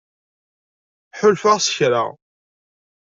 [1.19, 2.03] Ḥulfaɣ s kra.